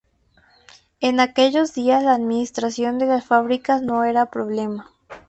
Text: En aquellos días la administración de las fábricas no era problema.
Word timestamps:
En 0.99 1.19
aquellos 1.19 1.75
días 1.75 2.01
la 2.03 2.15
administración 2.15 2.97
de 2.97 3.05
las 3.05 3.23
fábricas 3.23 3.83
no 3.83 4.03
era 4.03 4.25
problema. 4.31 4.89